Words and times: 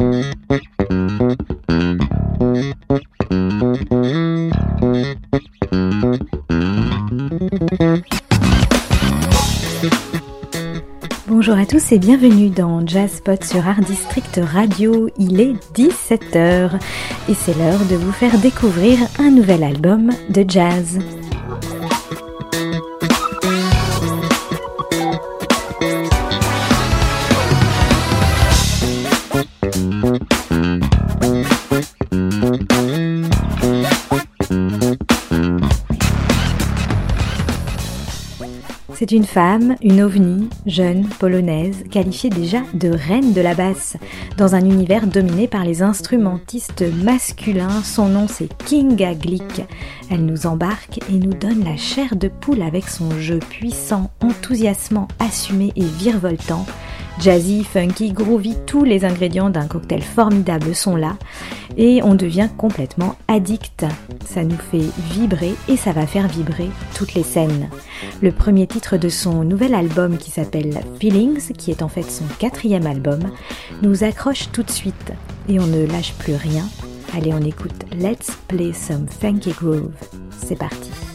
Bonjour 0.00 0.14
à 11.58 11.66
tous 11.66 11.92
et 11.92 11.98
bienvenue 11.98 12.48
dans 12.48 12.86
Jazzpot 12.86 13.42
sur 13.42 13.68
Art 13.68 13.80
District 13.80 14.40
Radio. 14.42 15.10
Il 15.18 15.38
est 15.38 15.52
17h 15.74 16.80
et 17.28 17.34
c'est 17.34 17.58
l'heure 17.58 17.84
de 17.90 17.96
vous 17.96 18.12
faire 18.12 18.38
découvrir 18.38 18.98
un 19.18 19.30
nouvel 19.30 19.62
album 19.62 20.12
de 20.30 20.46
jazz. 20.48 20.98
C'est 39.00 39.12
une 39.12 39.24
femme, 39.24 39.76
une 39.80 40.02
ovni, 40.02 40.50
jeune, 40.66 41.08
polonaise, 41.08 41.84
qualifiée 41.90 42.28
déjà 42.28 42.60
de 42.74 42.90
reine 42.90 43.32
de 43.32 43.40
la 43.40 43.54
basse. 43.54 43.96
Dans 44.36 44.54
un 44.54 44.60
univers 44.60 45.06
dominé 45.06 45.48
par 45.48 45.64
les 45.64 45.80
instrumentistes 45.80 46.84
masculins, 47.02 47.82
son 47.82 48.10
nom 48.10 48.28
c'est 48.28 48.54
Kinga 48.66 49.14
Glick. 49.14 49.62
Elle 50.10 50.26
nous 50.26 50.46
embarque 50.46 51.00
et 51.10 51.14
nous 51.14 51.32
donne 51.32 51.64
la 51.64 51.78
chair 51.78 52.14
de 52.14 52.28
poule 52.28 52.60
avec 52.60 52.90
son 52.90 53.10
jeu 53.18 53.38
puissant, 53.38 54.10
enthousiasmant, 54.20 55.08
assumé 55.18 55.72
et 55.76 55.84
virevoltant. 55.84 56.66
Jazzy, 57.18 57.64
funky, 57.64 58.12
groovy, 58.12 58.56
tous 58.66 58.84
les 58.84 59.04
ingrédients 59.04 59.50
d'un 59.50 59.66
cocktail 59.66 60.02
formidable 60.02 60.74
sont 60.74 60.96
là 60.96 61.16
et 61.76 62.02
on 62.02 62.14
devient 62.14 62.48
complètement 62.56 63.16
addict. 63.28 63.84
Ça 64.24 64.44
nous 64.44 64.56
fait 64.56 64.88
vibrer 65.12 65.54
et 65.68 65.76
ça 65.76 65.92
va 65.92 66.06
faire 66.06 66.28
vibrer 66.28 66.70
toutes 66.94 67.14
les 67.14 67.22
scènes. 67.22 67.68
Le 68.22 68.32
premier 68.32 68.66
titre 68.66 68.96
de 68.96 69.08
son 69.08 69.44
nouvel 69.44 69.74
album 69.74 70.16
qui 70.16 70.30
s'appelle 70.30 70.80
Feelings, 70.98 71.52
qui 71.52 71.70
est 71.70 71.82
en 71.82 71.88
fait 71.88 72.10
son 72.10 72.24
quatrième 72.38 72.86
album, 72.86 73.20
nous 73.82 74.04
accroche 74.04 74.50
tout 74.52 74.62
de 74.62 74.70
suite 74.70 75.12
et 75.48 75.60
on 75.60 75.66
ne 75.66 75.84
lâche 75.86 76.14
plus 76.14 76.36
rien. 76.36 76.64
Allez, 77.14 77.34
on 77.34 77.42
écoute 77.42 77.84
Let's 77.92 78.38
Play 78.48 78.72
Some 78.72 79.06
Funky 79.08 79.50
Groove. 79.50 79.92
C'est 80.46 80.58
parti. 80.58 81.09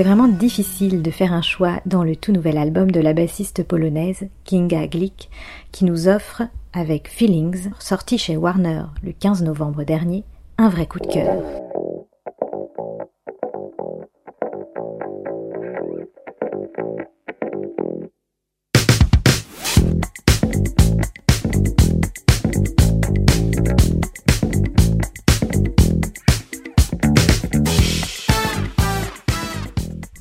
C'est 0.00 0.06
vraiment 0.06 0.28
difficile 0.28 1.02
de 1.02 1.10
faire 1.10 1.34
un 1.34 1.42
choix 1.42 1.82
dans 1.84 2.02
le 2.02 2.16
tout 2.16 2.32
nouvel 2.32 2.56
album 2.56 2.90
de 2.90 3.00
la 3.00 3.12
bassiste 3.12 3.62
polonaise 3.64 4.30
Kinga 4.44 4.86
Glick 4.86 5.28
qui 5.72 5.84
nous 5.84 6.08
offre, 6.08 6.44
avec 6.72 7.06
Feelings, 7.10 7.68
sorti 7.78 8.16
chez 8.16 8.38
Warner 8.38 8.84
le 9.02 9.12
15 9.12 9.42
novembre 9.42 9.84
dernier, 9.84 10.24
un 10.56 10.70
vrai 10.70 10.86
coup 10.86 11.00
de 11.00 11.06
cœur. 11.06 11.69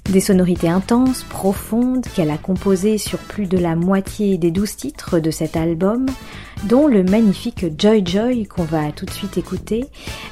Des 0.10 0.22
sonorités 0.22 0.70
intenses, 0.70 1.24
profondes, 1.24 2.04
qu'elle 2.16 2.32
a 2.32 2.40
composées 2.40 2.98
sur 2.98 3.20
plus 3.20 3.46
de 3.46 3.60
la 3.60 3.76
moitié 3.76 4.40
des 4.40 4.50
douze 4.50 4.76
titres 4.76 5.20
de 5.20 5.30
cet 5.30 5.56
album, 5.56 6.08
dont 6.64 6.88
le 6.88 7.04
magnifique 7.04 7.68
Joy 7.78 8.04
Joy 8.04 8.48
qu'on 8.48 8.64
va 8.64 8.92
tout 8.92 9.06
de 9.06 9.12
suite 9.12 9.38
écouter. 9.38 9.86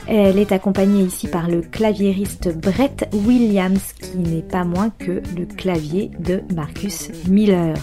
Elle 0.08 0.40
est 0.40 0.52
accompagnée 0.52 1.04
ici 1.04 1.28
par 1.28 1.48
le 1.48 1.62
claviériste 1.62 2.58
Brett 2.58 3.08
Williams, 3.14 3.94
qui 4.02 4.18
n'est 4.18 4.42
pas 4.42 4.64
moins 4.64 4.90
que 4.90 5.22
le 5.38 5.46
clavier 5.46 6.09
de 6.18 6.42
Marcus 6.56 7.12
Miller. 7.28 7.76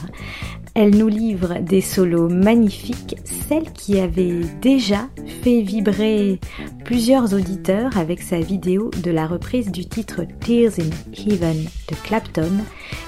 Elle 0.77 0.97
nous 0.97 1.09
livre 1.09 1.61
des 1.61 1.81
solos 1.81 2.29
magnifiques, 2.29 3.17
celle 3.25 3.73
qui 3.73 4.01
avait 4.01 4.41
déjà 4.61 5.09
fait 5.43 5.61
vibrer 5.61 6.41
plusieurs 6.85 7.33
auditeurs 7.33 7.97
avec 7.97 8.21
sa 8.21 8.41
vidéo 8.41 8.91
de 9.05 9.13
la 9.13 9.29
reprise 9.29 9.71
du 9.71 9.87
titre 9.87 10.23
Tears 10.41 10.81
in 10.81 10.91
Heaven 11.13 11.59
de 11.63 11.95
Clapton. 12.03 12.51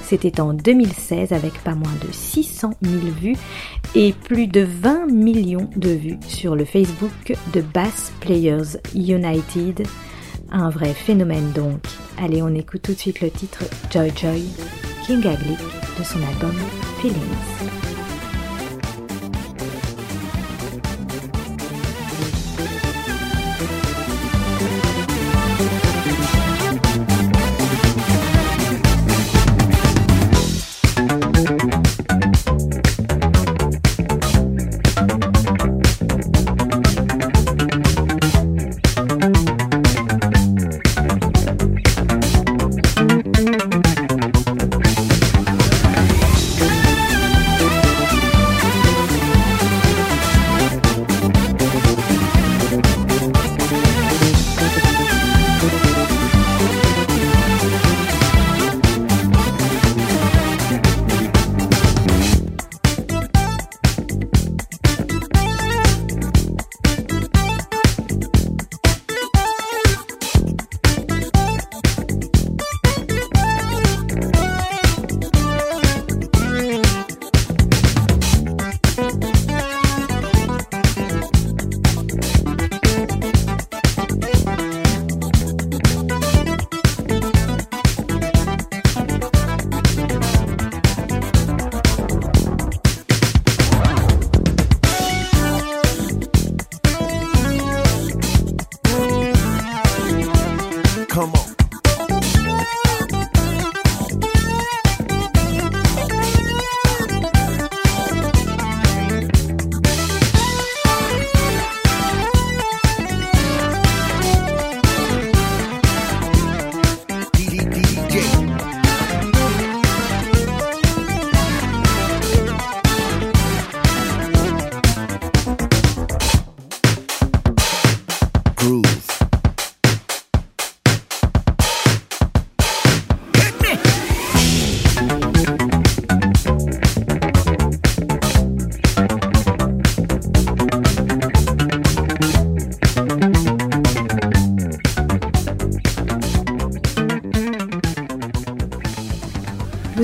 C'était 0.05 0.41
en 0.41 0.55
2016 0.55 1.33
avec 1.33 1.55
pas 1.65 1.75
moins 1.75 1.97
de 2.07 2.13
600 2.13 2.75
000 2.83 2.95
vues 3.21 3.37
et 3.97 4.13
plus 4.13 4.47
de 4.47 4.61
20 4.61 5.11
millions 5.11 5.69
de 5.75 5.91
vues 5.91 6.21
sur 6.29 6.55
le 6.55 6.65
Facebook 6.65 7.35
de 7.53 7.63
Bass 7.63 8.13
Players 8.21 8.79
United. 8.95 9.85
Un 10.53 10.71
vrai 10.71 10.95
phénomène 10.95 11.51
donc. 11.53 11.81
Allez, 12.17 12.43
on 12.43 12.55
écoute 12.55 12.83
tout 12.83 12.93
de 12.93 12.99
suite 12.99 13.21
le 13.21 13.31
titre 13.31 13.65
Joy 13.91 14.13
Joy, 14.15 14.45
King 15.05 15.19
Ugly 15.19 15.57
de 15.99 16.05
son 16.05 16.21
album 16.23 16.55
Feelings. 17.03 17.76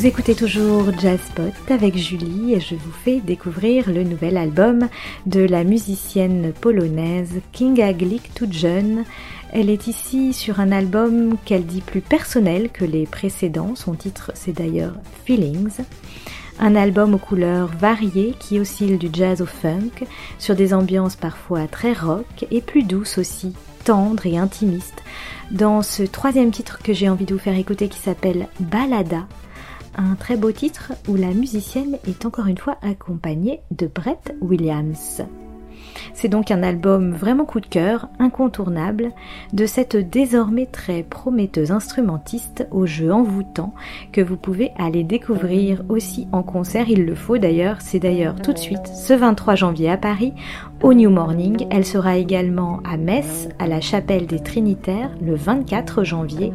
Vous 0.02 0.08
écoutez 0.08 0.34
toujours 0.34 0.86
Jazzpot 0.98 1.52
avec 1.70 1.96
Julie 1.96 2.54
et 2.54 2.58
je 2.58 2.74
vous 2.74 2.90
fais 2.90 3.20
découvrir 3.20 3.88
le 3.88 4.02
nouvel 4.02 4.36
album 4.36 4.88
de 5.26 5.42
la 5.42 5.62
musicienne 5.62 6.52
polonaise 6.60 7.40
Kinga 7.52 7.92
Glick 7.92 8.34
toute 8.34 8.52
jeune. 8.52 9.04
Elle 9.52 9.70
est 9.70 9.86
ici 9.86 10.32
sur 10.32 10.58
un 10.58 10.72
album 10.72 11.36
qu'elle 11.44 11.66
dit 11.66 11.82
plus 11.82 12.00
personnel 12.00 12.70
que 12.70 12.84
les 12.84 13.06
précédents. 13.06 13.76
Son 13.76 13.94
titre 13.94 14.32
c'est 14.34 14.50
d'ailleurs 14.50 14.94
Feelings. 15.24 15.84
Un 16.58 16.74
album 16.74 17.14
aux 17.14 17.18
couleurs 17.18 17.68
variées 17.68 18.34
qui 18.40 18.58
oscille 18.58 18.98
du 18.98 19.08
jazz 19.12 19.40
au 19.40 19.46
funk, 19.46 20.04
sur 20.40 20.56
des 20.56 20.74
ambiances 20.74 21.14
parfois 21.14 21.68
très 21.68 21.92
rock 21.92 22.44
et 22.50 22.60
plus 22.60 22.82
douces 22.82 23.18
aussi, 23.18 23.52
tendres 23.84 24.26
et 24.26 24.36
intimistes. 24.36 25.04
Dans 25.52 25.80
ce 25.80 26.02
troisième 26.02 26.50
titre 26.50 26.80
que 26.82 26.92
j'ai 26.92 27.08
envie 27.08 27.24
de 27.24 27.34
vous 27.34 27.40
faire 27.40 27.56
écouter 27.56 27.86
qui 27.86 28.00
s'appelle 28.00 28.48
Balada, 28.58 29.28
un 29.96 30.14
très 30.14 30.36
beau 30.36 30.52
titre 30.52 30.92
où 31.08 31.16
la 31.16 31.32
musicienne 31.32 31.98
est 32.06 32.24
encore 32.26 32.46
une 32.46 32.58
fois 32.58 32.76
accompagnée 32.82 33.60
de 33.70 33.86
Brett 33.86 34.34
Williams. 34.40 35.22
C'est 36.14 36.28
donc 36.28 36.50
un 36.50 36.62
album 36.62 37.12
vraiment 37.12 37.44
coup 37.44 37.60
de 37.60 37.66
cœur, 37.66 38.08
incontournable, 38.18 39.10
de 39.52 39.66
cette 39.66 39.96
désormais 39.96 40.66
très 40.66 41.02
prometteuse 41.02 41.70
instrumentiste 41.70 42.66
au 42.70 42.86
jeu 42.86 43.12
envoûtant 43.12 43.74
que 44.12 44.20
vous 44.20 44.36
pouvez 44.36 44.72
aller 44.78 45.04
découvrir 45.04 45.82
aussi 45.88 46.28
en 46.32 46.42
concert, 46.42 46.88
il 46.88 47.04
le 47.04 47.14
faut 47.14 47.38
d'ailleurs, 47.38 47.80
c'est 47.80 47.98
d'ailleurs 47.98 48.36
tout 48.36 48.52
de 48.52 48.58
suite 48.58 48.86
ce 48.86 49.12
23 49.12 49.54
janvier 49.54 49.90
à 49.90 49.96
Paris 49.96 50.32
au 50.82 50.94
New 50.94 51.10
Morning. 51.10 51.66
Elle 51.70 51.84
sera 51.84 52.16
également 52.16 52.80
à 52.84 52.96
Metz, 52.96 53.48
à 53.58 53.66
la 53.66 53.80
chapelle 53.80 54.26
des 54.26 54.40
Trinitaires, 54.40 55.10
le 55.20 55.34
24 55.34 56.04
janvier, 56.04 56.52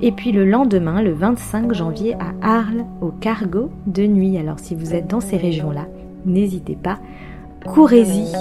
et 0.00 0.12
puis 0.12 0.32
le 0.32 0.44
lendemain, 0.44 1.02
le 1.02 1.12
25 1.12 1.72
janvier, 1.72 2.14
à 2.14 2.58
Arles, 2.58 2.84
au 3.00 3.08
Cargo 3.08 3.70
de 3.86 4.06
nuit. 4.06 4.38
Alors 4.38 4.58
si 4.58 4.74
vous 4.74 4.94
êtes 4.94 5.06
dans 5.06 5.20
ces 5.20 5.36
régions-là, 5.36 5.86
n'hésitez 6.26 6.76
pas, 6.76 6.98
courez-y. 7.64 8.32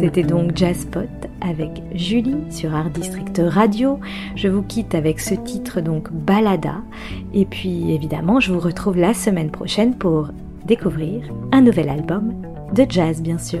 C'était 0.00 0.22
donc 0.22 0.56
Jazzpot 0.56 1.00
avec 1.40 1.82
Julie 1.94 2.44
sur 2.50 2.74
Art 2.74 2.90
District 2.90 3.40
Radio. 3.44 3.98
Je 4.34 4.48
vous 4.48 4.62
quitte 4.62 4.94
avec 4.94 5.20
ce 5.20 5.34
titre 5.34 5.80
donc 5.80 6.12
Balada. 6.12 6.76
Et 7.34 7.44
puis 7.44 7.92
évidemment, 7.92 8.40
je 8.40 8.52
vous 8.52 8.60
retrouve 8.60 8.96
la 8.96 9.14
semaine 9.14 9.50
prochaine 9.50 9.94
pour 9.94 10.30
découvrir 10.64 11.22
un 11.52 11.62
nouvel 11.62 11.88
album 11.88 12.34
de 12.74 12.86
jazz 12.88 13.22
bien 13.22 13.38
sûr. 13.38 13.60